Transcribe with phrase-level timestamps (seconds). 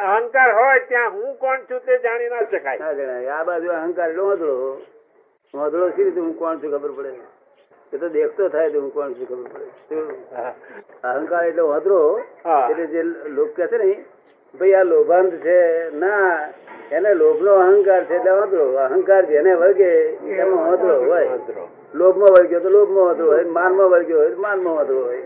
[0.00, 2.80] અહંકાર હોય ત્યાં હું કોણ છું તે જાણી ના શકાય.
[3.36, 4.54] આ બાજુ અહંકાર એટલો વાંધળો
[5.54, 7.12] વાંધળો સી રીતે હું કોણ છું ખબર પડે?
[7.92, 9.66] એ તો દેખતો થાય તો હું કોણ છું ખબર પડે.
[11.10, 12.00] અહંકાર એટલે વાંધળો
[12.70, 13.02] એટલે જે
[13.36, 13.90] લોક કહે છે ને
[14.54, 15.58] ભાઈ આ લોભાંત છે.
[15.92, 16.48] ના
[16.90, 19.90] એને લોભ નો અહંકાર છે એટલે વાંધો અહંકાર જેને વળગે
[20.44, 21.38] એમાં વધરો હોય.
[21.94, 25.24] લોભમાં વળગ્યો તો લોભમાં વાંધળો હોય માનમાં વળગ્યો હોય માન માનમાં વધરો હોય.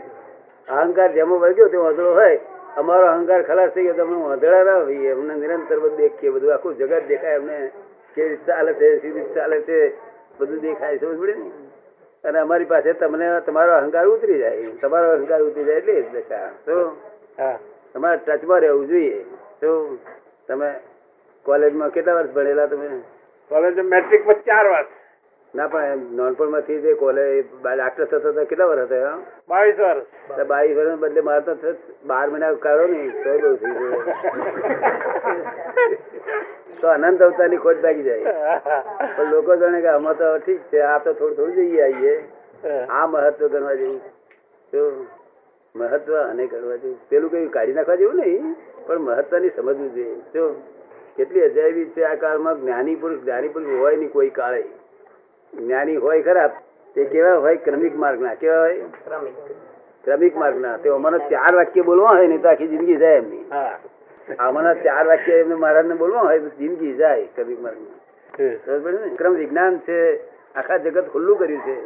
[0.68, 2.41] અહંકાર જેમાં વળગ્યો તે વધરો હોય.
[2.77, 5.12] અમારો અહંકાર ખલાસ થઈ ગયો તો અમને વાંધળા ના હોઈએ.
[5.12, 6.30] અમને નિરંતર બધું દેખીએ.
[6.30, 7.71] બધું આખું જગત દેખાય અમને.
[8.14, 9.93] કેવી રીતે ચાલે છે રીતે ચાલે છે
[10.39, 11.50] બધું દેખાય સમજ પડે ને?
[12.25, 14.71] અને અમારી પાસે તમને તમારો અહંકાર ઉતરી જાય.
[14.82, 16.25] તમારો અહંકાર ઉતરી જાય એટલે જ
[16.64, 16.96] તો
[17.39, 17.58] હા.
[17.93, 19.25] તમારે ટચમાં રહેવું જોઈએ.
[19.61, 19.98] તો
[20.48, 20.75] તમે
[21.43, 22.89] કોલેજમાં કેટલા વર્ષ ભણેલા તમે?
[23.48, 25.04] કોલેજ મેટ્રિક પર ચાર વર્ષ.
[25.54, 29.03] ના પણ એમ નાનપણમાંથી જે કોલેજ ડાક્ટર થતો હતો કેટલા વર્ષ હતા?
[29.08, 29.18] હા?
[29.49, 30.07] બાવીસ વર્ષ.
[30.49, 31.75] બાવીસ વર્ષ બદલે મારે તો
[32.06, 33.95] બાર મહિના કાઢો ને તો બહુ થઈ ગયું.
[36.81, 38.37] તો અનંત અવતારની ખોટ લાગી જાય.
[39.17, 42.15] પણ લોકો જાણે કે અમે તો ઠીક છે આ તો થોડું થોડું જઈએ આવીએ.
[42.91, 44.00] આ મહત્વ ગણવા જેવું.
[44.73, 44.93] શું
[45.75, 46.98] મહત્વ અને ગણવા જેવું.
[47.09, 48.55] પેલું કઈ કાઢી નાખવા જેવું નહીં
[48.87, 50.17] પણ મહત્વની સમજવું જોઈએ.
[50.33, 50.50] શું
[51.17, 54.65] કેટલી અજાયબી છે આ કાળમાં જ્ઞાની પુરુષ જ્ઞાની પુરુષ હોય નહીં કોઈ કાળે.
[55.58, 56.50] જ્ઞાની હોય ખરા
[56.97, 58.86] તે કેવા હોય ક્રમિક માર્ગના કેવા હોય
[60.05, 60.34] ક્રમિક.
[60.42, 63.44] માર્ગના તે અમારે ચાર વાક્ય બોલવા હોય ને તો આખી જિંદગી જાય એમની.
[64.38, 67.98] આમાંના ચાર વાક્ય એમને મહારાજને બોલવા હોય તો જિંદગી જાય ક્રમિક માર્ગ ના.
[69.19, 69.98] ક્રમ વિજ્ઞાન છે
[70.55, 71.77] આખા જગત ખુલ્લું કર્યું છે.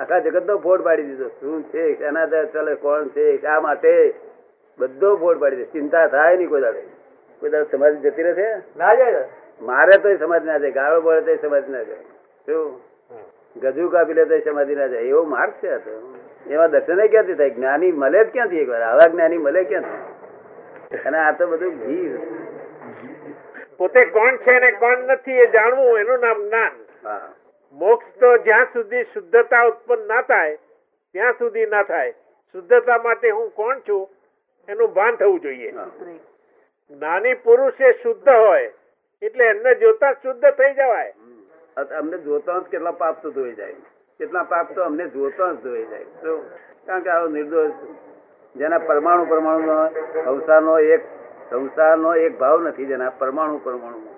[0.00, 1.28] આખા જગત નો ફોડ પાડી દીધો.
[1.40, 3.92] શું છે એના ચાલે કોણ છે શા માટે?
[4.78, 5.66] બધો ફોડ પાડી દે.
[5.72, 6.82] ચિંતા થાય નહીં કોઈ દાડે.
[7.42, 9.22] કોઈ દાડે સમાજ જતી રહે ના જાય
[9.60, 10.76] મારે તો સમાજ ના જાય.
[10.78, 12.04] ગાળો બોલે તો સમાજ ના જાય.
[12.46, 12.66] શું?
[13.56, 15.70] ગજુ કાપી લેતા સમાધિ ના જાય એવો માર્ગ છે
[16.50, 17.54] એમાં દર્શન ક્યાંથી થાય?
[17.56, 18.82] જ્ઞાની મળે જ ક્યાંથી એકવાર?
[18.82, 20.98] આવા જ્ઞાની મળે ક્યાંથી?
[21.06, 22.08] અને આ તો બધું ઘી
[23.78, 26.74] પોતે કોણ છે ને કોણ નથી એ જાણવું એનું નામ જ્ઞાન.
[27.76, 30.56] મોક્ષ તો જ્યાં સુધી શુદ્ધતા ઉત્પન્ન ના થાય
[31.14, 32.14] ત્યાં સુધી ના થાય.
[32.54, 34.04] શુદ્ધતા માટે હું કોણ છું
[34.68, 35.72] એનું ભાન થવું જોઈએ.
[36.90, 38.70] જ્ઞાની પુરુષ એ શુદ્ધ હોય
[39.22, 41.12] એટલે એમને જોતા શુદ્ધ થઈ જવાય.
[41.76, 43.74] અમને જોતા જ કેટલા પાપ તો ધોઈ જાય.
[44.18, 46.04] કેટલા પાપ તો અમને જોતા જ ધોઈ જાય.
[46.22, 46.32] તો
[46.86, 47.72] કારણ કે આવો નિર્દોષ
[48.54, 49.74] જેના પરમાણુ પરમાણુ
[50.24, 51.02] સંસારનો એક
[51.50, 54.10] સંસારનો એક ભાવ નથી જેના પરમાણુ પરમાણુ.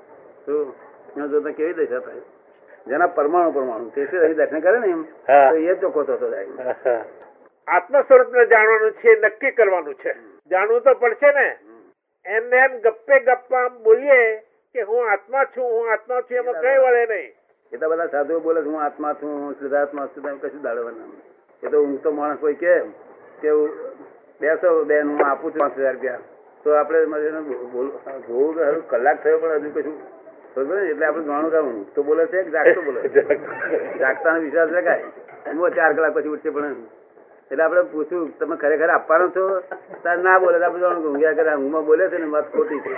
[0.46, 2.22] શું જોતા કેવી દશા થાય?
[2.86, 3.90] જેના પરમાણુ પરમાણુ.
[3.94, 5.02] તે દર્શન કરે ને એમ.
[5.26, 6.98] તો એ ચોખ્ખો થતો જાય.
[7.68, 10.14] આત્મ સ્વરૂપને જાણવાનું છે નક્કી કરવાનું છે.
[10.50, 11.48] જાણવું તો પડશે ને.
[12.24, 14.22] એમને એમ ગપ્પે ગપ્પા બોલીએ
[14.74, 17.34] કે હું આત્મા છું હું આત્મા છું એમાં કઈ વળે નહીં.
[17.72, 21.08] એટલા બધા સાધુઓ બોલે હું આત્મા છું, હું શુદ્ધાત્મા છું, તમે કશું દાડવાના
[21.62, 22.72] એ તો હું તો માણસ કોઈ કે
[24.40, 26.22] બેસો, બેન, હું આપું છું પાંચ હજાર રૂપિયા.
[26.64, 26.98] તો આપણે
[28.28, 29.96] જોવું કે હજુ કલાક થયો પણ હજુ કશું
[30.82, 33.00] એટલે આપણે જાણું કે હું તો બોલે છે કે જાગતો બોલે
[33.98, 35.06] જાગતાનો વિશ્વાસ રખાય
[35.52, 36.76] હું ચાર કલાક પછી ઉઠશે પણ
[37.50, 39.44] એટલે આપણે પૂછ્યું તમે ખરેખર આપવાનો છો?
[40.02, 42.92] તાર ના બોલે આપણે જાણું કે ઊંઘ્યા કરે ઊંઘમાં બોલે છે ને વાત ખોટી છે.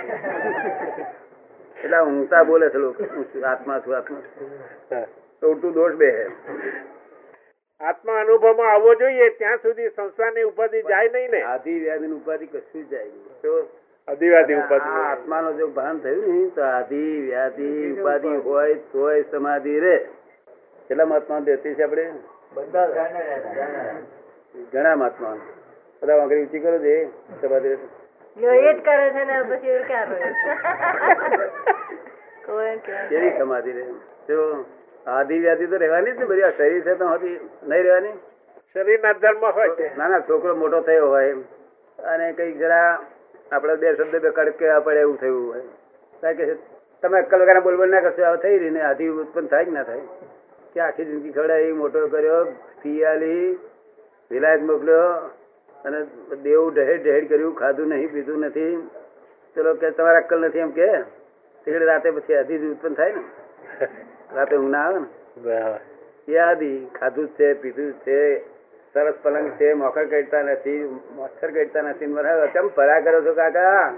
[1.83, 3.03] એટલે ઊંઘતા બોલે છે લોકો.
[3.45, 5.05] આત્મા છું આત્મા
[5.41, 6.25] તો ઉડતું દોષ બે હે.
[7.81, 11.41] આત્મા અનુભવમાં આવવો જોઈએ ત્યાં સુધી સંસારની ઉપાધિ જાય નહીં ને?
[11.43, 13.41] આધિ વ્યાધિ ઉપાધિ કશું જાય નહીં.
[13.41, 13.69] તો
[14.07, 18.35] અધિવાદી ઉપાધિ આત્માનો જો ભાન થયું ને તો આધિ વ્યાધિ ઉપાધિ.
[18.35, 19.97] હોય તોય સમાધિ રે.
[20.87, 22.13] કેટલા મહાત્મા દેતી છે આપણે?
[24.73, 25.37] ઘણા મહાત્મા
[26.01, 27.07] બધા વાંકડી ઊંચી કરો છે
[27.41, 30.35] સમાધિ એ જ કરે છે ને પછી એ ક્યાં રહ્યું?
[30.35, 30.55] કોઈ
[31.37, 32.40] કે-
[33.09, 33.85] કેવી સમાધિ રે
[34.27, 34.65] જો
[35.07, 36.43] આધિ વ્યાધિ તો રહેવાની જ ને બધી.
[36.43, 38.13] આ શરીર છે તો હતી નહીં રહેવાની?
[38.73, 39.97] શરીરના ધર્મ હોય છે.
[39.97, 41.35] ના ના છોકરો મોટો થયો હોય.
[41.99, 42.99] અને કંઈક જરા
[43.51, 45.63] આપણે બે શબ્દ બે કડક કહેવા પડે એવું થયું હોય.
[46.21, 46.57] કારણ કે
[47.01, 49.83] તમે અક્કલ વગર બોલબોલ ના કરશો આવું થઈ રહી ને આધી ઉત્પન્ન થાય કે ના
[49.83, 50.01] થાય?
[50.73, 52.53] કે આખી જિંદગી ખડાઈ મોટો કર્યો
[53.07, 53.59] આલી
[54.31, 55.07] વિલાયત મોકલ્યો
[55.85, 55.99] અને
[56.43, 58.89] દેવું ઢહેડ ઢહેડ કર્યું ખાધું નહીં પીધું નથી.
[59.55, 60.89] ચલો કે તમારા અક્કલ નથી એમ કે?
[61.65, 63.23] તે રાતે પછી આધી ઉત્પન્ન થાય ને.
[64.35, 65.79] રાતે ઊંઘ ના આવે ને.
[66.27, 68.45] એ આધી ખાધું છે પીધું છે
[68.93, 73.93] સરસ પલંગ છે મોખર કડતા નથી મચ્છર કડતા નથી મને કેમ ફરા કરો છો કાકા?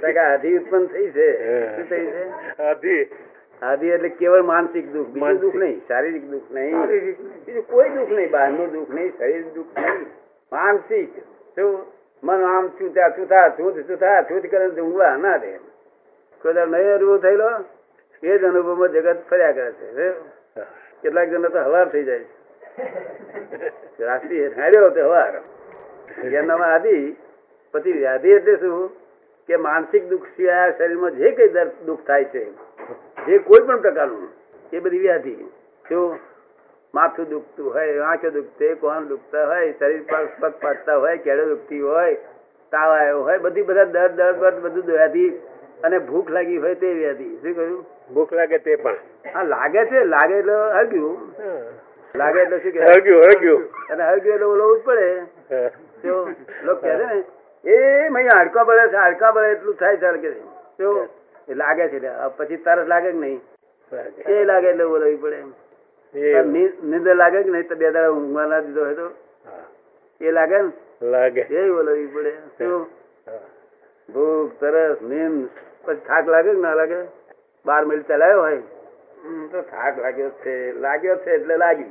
[0.00, 1.28] કાકા આધી ઉત્પન્ન થઈ છે.
[1.76, 2.24] શું થઈ છે?
[2.62, 3.08] આધી
[3.62, 6.86] આધી એટલે કેવળ માનસિક દુઃખ બીજું દુઃખ નહીં શારીરિક દુઃખ નહીં.
[7.46, 10.06] બીજું કોઈ દુઃખ નહીં બહારનું દુઃખ નહીં શરીર દુઃખ નહીં.
[10.52, 11.18] માનસિક.
[11.54, 11.84] શું?
[12.22, 15.58] મન આમ ચૂતા ચૂતા છું ચૂતા છું છું થા છું કરે ઊંઘવા ના દે.
[16.42, 17.50] કોઈ નહીં અનુભવ થયેલો
[18.22, 20.06] એ જ અનુભવમાં જગત ફર્યા કરે છે.
[21.02, 24.04] કેટલાક જણ તો હવાર થઈ જાય છે.
[24.04, 25.34] રાત્રિ હેડ્યો તે હવાર.
[26.32, 26.96] એનામાં આદિ
[27.74, 28.90] પછી વ્યાધિ એટલે શું?
[29.48, 32.44] કે માનસિક દુઃખ સિવાય શરીરમાં જે કઈ દર્દ દુઃખ થાય છે
[33.26, 34.28] જે કોઈ પણ પ્રકારનું
[34.72, 35.34] એ બધી વ્યાધિ.
[35.88, 36.18] શું?
[36.94, 41.80] માથું દુખતું હોય આંખો દુખતે કોણ દુખતા હોય શરીર પર પગ ફાટતા હોય કેળો દુખતી
[41.80, 42.16] હોય
[42.72, 45.26] તાવ આવ્યો હોય બધી બધા દર્દ દર્દ બધું વ્યાધિ
[45.82, 47.28] અને ભૂખ લાગી હોય તે વ્યાધિ.
[47.42, 47.84] શું કહ્યું?
[48.14, 48.98] ભૂખ લાગે તે પણ.
[49.34, 51.16] હા લાગે છે લાગે એટલે હળગ્યું
[52.14, 55.08] લાગે એટલે શું કે હળગ્યું હળગ્યું અને હળગ્યું એટલે ઓલો જ પડે.
[56.02, 56.14] તો
[56.66, 57.18] લોકો કહે છે ને
[57.64, 60.30] એ મય હાડકા પડે છે હાડકા પડે એટલું થાય છે કે
[60.78, 60.88] તો
[61.62, 61.98] લાગે છે
[62.38, 63.40] પછી તરસ લાગે કે નહીં?
[64.26, 65.40] એ લાગે એટલે બોલાવી પડે
[66.90, 67.68] નિંદર લાગે કે નહીં?
[67.68, 69.06] તો બે દાડા ઊંઘવા ના દીધો હોય તો.
[70.20, 70.70] એ લાગે ને?
[71.14, 71.42] લાગે.
[71.50, 72.32] એ બોલાવી પડે.
[72.58, 72.86] શું
[74.08, 75.48] ભૂખ તરસ નીંદ
[75.84, 76.96] પછી થાક લાગે કે ના લાગે
[77.66, 78.62] બાર મિનિટ ચલાવ્યો હોય.
[79.50, 80.72] તો થાક લાગ્યો છે.
[80.72, 81.90] લાગ્યો છે એટલે લાગ્યું.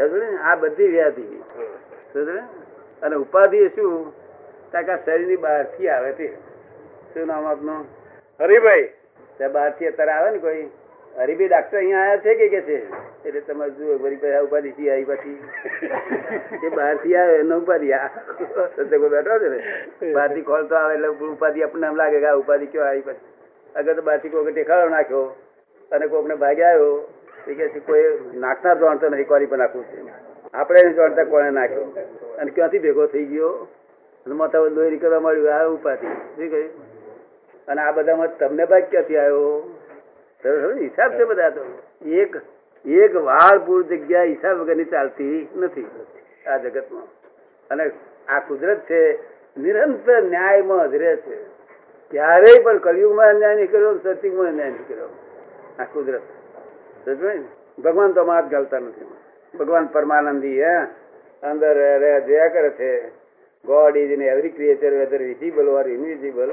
[0.00, 0.36] એટલે ને?
[0.36, 1.42] આ બધી વ્યાધિ.
[3.02, 4.12] અને ઉપાધિ એ શું?
[4.70, 6.38] ત્યાં કે આ શરીરની બહારથી આવે તે.
[7.14, 7.86] શું નામ આપનું?
[8.40, 8.88] હરિભાઈ.
[9.36, 10.68] ત્યાં બહારથી અત્યારે આવે ને કોઈ?
[11.16, 12.76] હરીભાઈ ડાક્ટર અહીંયા આવ્યા છે કે કે છે?
[13.24, 13.96] એટલે તમારે જુઓ
[14.36, 15.38] આ ઉપાધિ થી આવી પછી.
[16.62, 18.10] એ બહારથી આવે એનો ઉપાધિ આ.
[18.76, 19.60] બેઠો છે ને?
[20.12, 23.26] બહારથી ખોલતો આવે એટલે ઉપાધિ આપણને એમ લાગે કે આ ઉપાધિ કયો આવી પછી?
[23.74, 25.36] અગર તો બહારથી કોઈ ટેકાળો નાખ્યો
[25.92, 27.08] અને કોકને ભાગે આવ્યો
[27.48, 28.04] એ કે કોઈ
[28.34, 29.96] નાખનાર જાણતો નથી કોની પર નાખવું છે.
[30.54, 31.86] આપણે એને જાણતા કોણે નાખ્યો?
[32.38, 33.68] અને ક્યાંથી ભેગો થઈ ગયો?
[34.26, 36.06] અને માથા લોહી નીકળવા મળ્યું આ ઉપાધિ.
[36.06, 36.70] શું કહ્યું?
[37.68, 39.64] અને આ બધામાં તમને ભાગ ક્યાંથી આવ્યો?
[40.78, 41.82] હિસાબ છે બધા તો.
[42.06, 42.36] એક
[42.86, 45.86] એક વાળ પૂર જગ્યા હિસાબ વગરની ચાલતી નથી.
[46.46, 47.02] આ જગતમાં.
[47.70, 47.90] અને
[48.28, 49.18] આ કુદરત છે,
[49.58, 51.44] નિરંતર ન્યાયમાં રહે છે.
[52.10, 56.22] ક્યારેય પણ કલયુગમાં અન્યાય નીકળ્યો સતિકમાં અન્યાય નહીં આ કુદરત.
[57.84, 59.06] ભગવાન તો માત ગાલતા નથી.
[59.58, 60.82] ભગવાન પરમાનંદી હે.
[61.42, 61.74] અંદર
[62.20, 63.08] જોયા કરે છે.
[63.64, 66.50] God is in every creature whether visible or invisible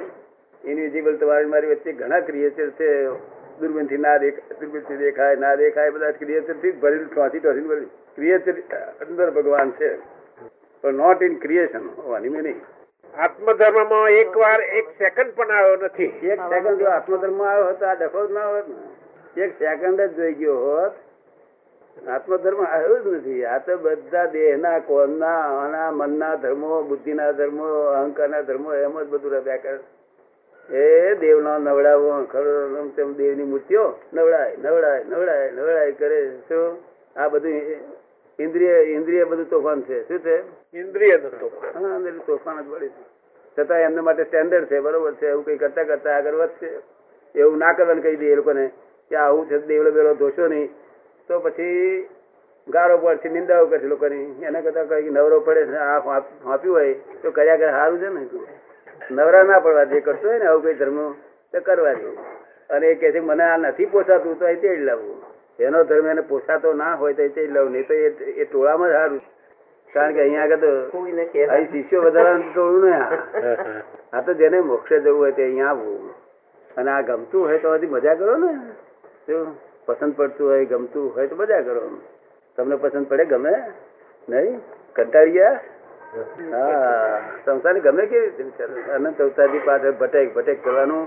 [0.65, 3.07] invisible તમારી મારી વચ્ચે ઘણા ક્રિએચર છે.
[3.59, 7.89] દૂરબીનથી ના દેખાય દૂરબીનથી દેખાય ના દેખાય બધા ક્રિએચરથી જ ભરેલું ટોસી ટોસી ભરેલું.
[8.15, 8.53] ક્રિએચર
[9.01, 9.97] અંદર ભગવાન છે.
[10.81, 12.61] પણ નોટ ઇન ક્રિએશન હોવાની મેં નહીં.
[13.17, 16.05] આત્મધર્મમાં એક વાર એક સેકન્ડ પણ આવ્યો નથી.
[16.05, 19.41] એક સેકન્ડ જો આત્મધર્મ આવ્યો હોત આ ડફો જ ના હોત ને.
[19.41, 20.91] એક સેકન્ડ જ જોઈ ગયો હોત.
[22.07, 23.45] આત્મધર્મ આવ્યો જ નથી.
[23.45, 29.31] આ તો બધા દેહના કોણના આના મનના ધર્મો બુદ્ધિના ધર્મો અહંકારના ધર્મો એમ જ બધું
[29.31, 29.79] રહ્યા કરે.
[30.71, 32.23] એ દેવનો નવડાવો
[32.95, 36.77] તેમ દેવની મૂર્તિઓ નવડાય નવડાય નવડાય નવડાય કરે શું?
[37.19, 37.51] આ બધું
[38.39, 40.07] ઇન્દ્રિય ઇન્દ્રિય બધું તોફાન છે.
[40.07, 40.41] શું છે?
[40.77, 42.63] ઇન્દ્રિય તોફાન.
[42.63, 43.19] જ વળી છે.
[43.59, 45.27] છતાં એમના માટે સ્ટેન્ડર્ડ છે બરોબર છે.
[45.27, 46.71] એવું કઈ કરતા કરતા આગળ વધશે.
[47.35, 48.67] એવું ના કરવાનું કહી દઈએ એ લોકોને
[49.09, 50.69] કે આવું છે દેવડો બેવડો ધોશો નહીં.
[51.27, 52.07] તો પછી
[52.67, 54.41] ગારો પડશે નિંદાઓ કરશે લોકોની.
[54.41, 58.27] એના કરતા કઈ નવરો પડે છે આ વાંપ્યું હોય તો કર્યા કરે સારું છે ને
[59.09, 60.99] નવરા ના પડવા જે કરતો હોય ને આવું કઈ ધર્મ
[61.51, 62.09] તો કરવા દે.
[62.69, 65.17] અને એ કહે છે મને આ નથી પોસાતું તો એ તેડી લાવવું
[65.59, 68.93] એનો ધર્મ એને પોસાતો ના હોય તો એ તેડી લાવવું નહીં તો એ ટોળામાં જ
[68.93, 69.21] સારું
[69.93, 70.97] કારણ કે અહીંયા આગળ તો
[71.49, 72.93] અહીં શિષ્યો વધારવાનું ટોળું ને
[74.13, 76.13] આ તો જેને મોક્ષે જવું હોય તે અહીંયા આવવું.
[76.77, 78.51] અને આ ગમતું હોય તો હજી મજા કરો ને.
[79.25, 79.47] શું
[79.85, 81.81] પસંદ પડતું હોય ગમતું હોય તો મજા કરો.
[82.57, 83.53] તમને પસંદ પડે ગમે?
[84.27, 84.61] નહીં?
[84.95, 85.59] કંટાળી ગયા?
[86.09, 88.45] હા, સંસારની ગમે કેવી
[88.95, 91.03] અનંત અવતારથી પાછળ ભટેક ભટેક કરવાનું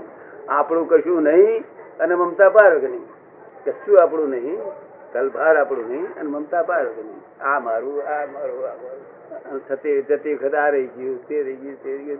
[0.49, 1.63] આપણું કશું નહીં
[1.99, 3.03] અને મમતા પાર નહીં
[3.65, 4.61] કશું આપણું નહીં
[5.13, 9.61] કલભાર આપણું નહીં અને મમતા પાર નહીં આ મારું આ મારું આ મારું.
[9.67, 11.17] થતી જતી વખત રહી ગયું,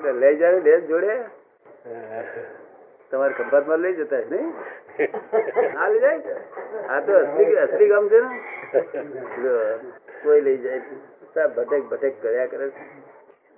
[0.01, 1.15] તે લઈ જાય લે જોડે.
[3.11, 4.51] તમારે ખંભાતમાં લઈ જતા હશે નહીં?
[5.77, 6.37] હા લઈ જાય?
[6.89, 8.29] આ તો અસલી અસલી કામ છે ને?
[10.23, 10.81] કોઈ લઈ જાય.
[11.35, 12.85] સાહેબ ભટક ભટક કર્યા કરે છે.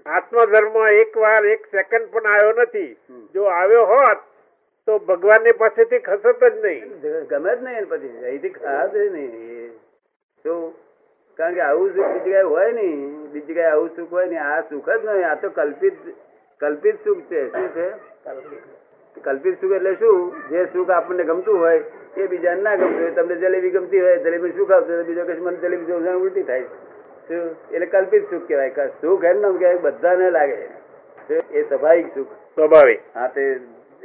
[0.05, 2.91] આત્મધર્મ એક વાર એક સેકન્ડ પણ આવ્યો નથી.
[3.33, 4.23] જો આવ્યો હોત
[4.87, 6.83] તો ભગવાનની પાસેથી ખસત જ નહીં.
[7.29, 8.13] ગમે જ નહીં પછી.
[8.23, 9.71] અહીંથી ખાસ નહીં.
[10.45, 10.53] તો
[11.39, 13.01] કારણ કે આવું સુખ બીજી જગ્યાએ હોય નહીં.
[13.33, 14.43] બીજી જગ્યાએ આવું સુખ હોય નહીં.
[14.51, 15.27] આ સુખ જ નહીં.
[15.31, 15.99] આ તો કલ્પિત
[16.61, 17.45] કલ્પિત સુખ છે.
[17.51, 17.87] શું છે?
[19.27, 20.33] કલ્પિત સુખ એટલે શું?
[20.49, 21.83] જે સુખ આપણને ગમતું હોય
[22.15, 23.13] એ બીજાને ના ગમતું હોય.
[23.19, 26.67] તમને જલેબી ગમતી હોય જલેબી સુખ આવતું હોય તો બીજો કશું મને જલેબી ઉલટી થાય
[27.27, 28.69] શું એટલે કલ્પિત સુખ કહેવાય.
[28.69, 30.57] કે સુખ એમ નામ કહેવાય બધાને લાગે
[31.53, 32.27] એ સ્વાભાવિક સુખ.
[32.55, 32.99] સ્વાભાવિક.
[33.15, 33.59] હા તે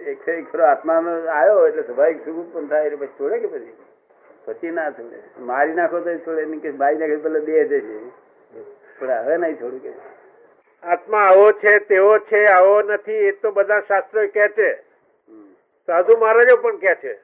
[0.06, 3.72] એક એક આત્માનો આવ્યો એટલે સ્વાભાવિક સુખ પણ થાય એટલે પછી છોડે કે પછી?
[4.44, 5.18] પછી ના છોડે.
[5.38, 7.98] મારી નાખો તો છોડે નહીં કે મારી નાખે પેલા દે જશે
[8.98, 9.92] પણ હવે નહીં છોડું કે.
[10.82, 14.70] આત્મા આવો છે તેવો છે આવો નથી એ તો બધા શાસ્ત્રો કે છે.
[15.88, 17.18] સાધુ મહારાજો પણ કે છે.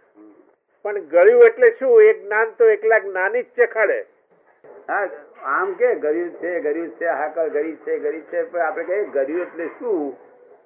[0.82, 2.02] પણ ગળ્યું એટલે શું?
[2.02, 4.04] એ જ્ઞાન તો એકલા જ્ઞાની જ ચખાડે
[4.88, 9.38] આમ કે ગરીબ છે ગરીબ છે હાકર ગરીબ છે ગરીબ છે પણ આપણે કહીએ ગરીબ
[9.38, 10.16] એટલે શું?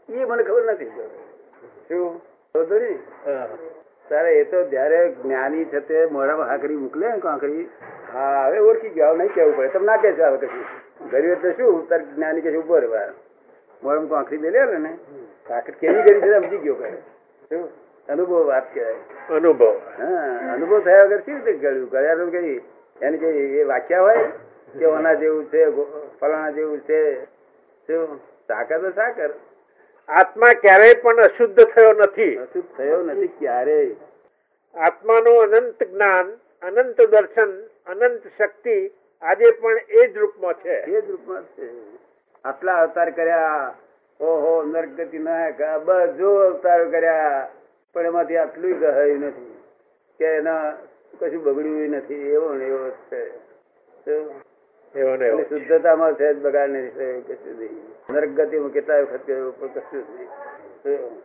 [0.09, 0.91] એ મને ખબર નથી.
[1.89, 2.21] શું.
[4.09, 7.69] તારે એ તો જયારે જ્ઞાની છે તે મોઢામાં હાંકડી મોકલે ને કાંકરી
[8.13, 9.69] હા હવે ઓળખી ગયો હવે નહીં કેવું પડે.
[9.69, 10.65] તમે ના કહેશો હવે કશું.
[11.11, 11.87] ગરીબ એટલે શું?
[11.89, 13.07] તાર જ્ઞાની કે ઊભો રહેવા
[13.83, 14.93] મોઢામાં કાંકડી દેલી લે ને
[15.49, 16.91] કાંકડ કેવી ગરી છે સમજી ગયો કહે
[17.51, 17.65] શું?
[18.09, 19.01] અનુભવ વાત કહેવાય.
[19.31, 19.63] અનુભવ.
[19.99, 21.89] હા અનુભવ થયા વગર કેવી રીતે ગળ્યું?
[21.89, 22.61] ગળ્યા તો કઈ
[23.03, 24.25] એને કઈ એ વાક્યા હોય
[24.79, 25.71] કે ઓના જેવું છે
[26.21, 27.25] ફલાણા જેવું છે
[27.87, 28.21] શું?
[28.49, 29.31] સાકર તો સાકર.
[30.09, 32.37] આત્મા ક્યારેય પણ અશુદ્ધ થયો નથી.
[32.37, 33.95] અશુદ્ધ થયો નથી ક્યારેય.
[34.75, 36.31] આત્માનું અનંત જ્ઞાન
[36.63, 37.51] અનંત દર્શન
[37.87, 38.91] અનંત શક્તિ
[39.23, 40.75] આજે પણ એ જ રૂપમાં છે.
[40.75, 41.69] એ જ રૂપમાં છે.
[42.45, 43.75] આટલા અવતાર કર્યા
[44.21, 47.49] ઓહો નરગતિ નાયક બધો અવતાર કર્યા
[47.95, 49.57] પણ એમાંથી આટલું ગહાયું નથી.
[50.19, 50.73] કે એના
[51.19, 53.39] કશું બગડ્યું નથી એવો ને એવો છે.
[54.05, 54.43] શું?
[54.95, 55.39] એવો ને એવો.
[55.39, 57.83] એની શુદ્ધતામાં છે બગાડ નથી થયો કશું નહીં.
[58.11, 61.23] નરગતિમાં કેટલા વખત ગયો પણ કશું જ નહીં.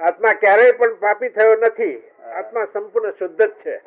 [0.00, 2.02] આત્મા ક્યારેય પણ પાપી થયો નથી.
[2.34, 3.82] આત્મા સંપૂર્ણ શુદ્ધ જ છે.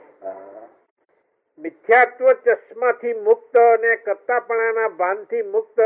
[1.60, 5.80] મિથ્યાત્વ ચશ્માથી મુક્ત અને કત્તાપણાના ભાનથી મુક્ત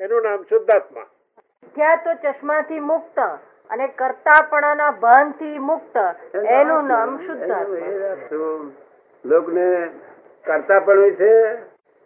[0.00, 1.06] એનું નામ શુદ્ધાત્મા.
[1.62, 3.18] મિથ્યાત્વ તો ચશ્માથી મુક્ત
[3.70, 5.96] અને કરતાપણાના ભાનથી મુક્ત
[6.34, 8.85] એનું નામ શુદ્ધાત્મા.
[9.24, 9.90] લોકને
[10.44, 11.52] કરતા પણ છે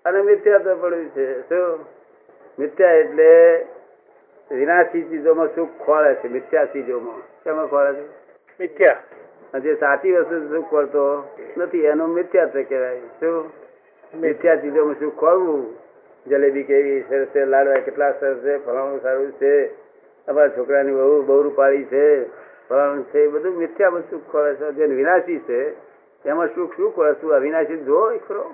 [0.04, 1.48] અને મિથ્યા પણ છે.
[1.48, 1.78] શું?
[2.58, 3.66] મિથ્યા એટલે
[4.50, 7.20] વિનાશી ચીજોમાં સુખ ખોળે છે મિથ્યા ચીજોમાં.
[7.44, 8.06] શેમાં ખોળે છે?
[8.60, 9.58] મિથ્યા.
[9.58, 12.98] જે સાચી વસ્તુ સુખ ખોળતો નથી એનું છે કહેવાય.
[12.98, 13.50] શું?
[14.14, 15.76] મિથ્યા ચીજોમાં સુખ ખોળવું.
[16.26, 19.66] જલેબી કેવી સરસ છે લાડવા કેટલા સરસ છે ફલાણું સારું છે
[20.26, 22.28] અમારા છોકરાની બહુ બહુ રૂપાળી છે
[22.68, 24.72] ફલાણું છે એ બધું મિથ્યા વસ્તુ ખોળે છે.
[24.72, 25.89] જે વિનાશી છે
[26.24, 28.44] એમાં સુખ શું ખોળે શું અવિનાશી જો ખરો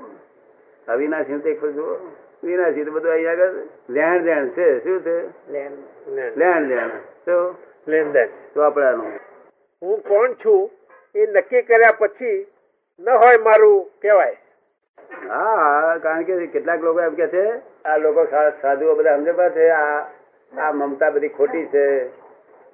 [0.89, 1.99] અવિનાશી તો એક ખરો
[2.43, 3.55] વિનાશી તો બધું અહીંયા આગળ
[3.89, 4.69] લેણ દેણ છે.
[4.83, 5.17] શું છે?
[5.53, 5.73] લેણ
[6.37, 6.91] લેણ દેણ.
[7.25, 7.55] તો?
[7.87, 9.13] લેણદેણ ચોપડાનું
[9.83, 10.71] હું કોણ છું
[11.15, 12.47] એ નક્કી કર્યા પછી
[13.01, 14.37] ન હોય મારું કહેવાય.
[15.29, 17.45] હા કારણ કે કેટલાક લોકો એમ કે છે
[17.85, 18.27] આ લોકો
[18.63, 19.99] સાધુઓ બધા સમજવા છે આ
[20.53, 21.85] આ મમતા બધી ખોટી છે.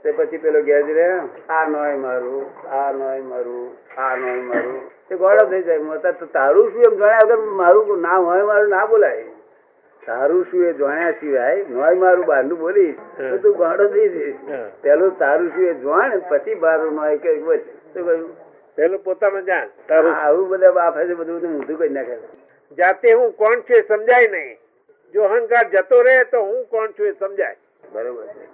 [0.02, 1.06] તે પછી પેલો ઘેર રે
[1.48, 2.44] આ નોય મારું
[2.78, 4.80] આ નોય મારું આ નોય મારું.
[5.08, 5.80] તે ગોળો થઈ જાય.
[5.80, 9.24] મતા તો તારું શું એમ જાણ્યા વગર મારું ના હોય મારું ના બોલાય.
[10.06, 12.96] તારું શું એ જાણ્યા સિવાય નોય મારું બહારનું બોલીશ.
[13.18, 14.38] તો તું ગોળો થઈ જઈશ.
[14.82, 17.60] પેલું તારું શું એ જાણ પછી બહારનું નોય કે બોલ
[17.92, 18.30] શું કહ્યું?
[18.76, 20.14] પેલું પોતાનું જાણ તારું.
[20.14, 22.16] આવું બધા બાફે છે બધું ઊંધું કરી નાખે.
[22.78, 24.56] જાતે હું કોણ છું એ સમજાય નહીં.
[25.14, 27.56] જો અહંકાર જતો રહે તો હું કોણ છું એ સમજાય.
[27.92, 28.46] બરોબર છે.